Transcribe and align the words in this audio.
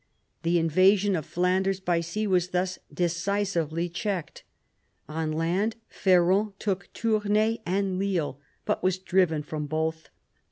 The 0.41 0.57
invasion 0.57 1.15
of 1.15 1.27
Flanders 1.27 1.79
by 1.79 2.01
sea 2.01 2.25
was 2.25 2.47
thus 2.47 2.79
decisively 2.91 3.87
checked. 3.87 4.41
On 5.07 5.31
land 5.31 5.75
Ferrand 5.89 6.53
took 6.57 6.89
Tournai 6.91 7.59
and 7.67 7.99
Lille, 7.99 8.39
but 8.65 8.81
was 8.81 8.97
driven 8.97 9.43
from 9.43 9.67
both. 9.67 10.09